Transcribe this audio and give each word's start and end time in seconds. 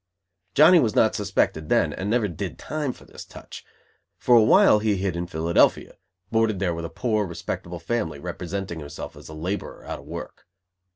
Johnny 0.55 0.79
was 0.79 0.95
not 0.95 1.13
suspected 1.13 1.69
then, 1.69 1.93
and 1.93 2.09
never 2.09 2.27
"did 2.27 2.57
time" 2.57 2.91
for 2.91 3.05
this 3.05 3.23
touch. 3.23 3.63
For 4.17 4.35
a 4.35 4.41
while 4.41 4.79
he 4.79 4.95
hid 4.97 5.15
in 5.15 5.27
Philadelphia; 5.27 5.93
boarded 6.31 6.57
there 6.57 6.73
with 6.73 6.85
a 6.85 6.89
poor, 6.89 7.23
respectable 7.27 7.77
family, 7.79 8.17
representing 8.17 8.79
himself 8.79 9.15
as 9.15 9.29
a 9.29 9.35
laborer 9.35 9.85
out 9.85 9.99
of 9.99 10.05
work. 10.07 10.47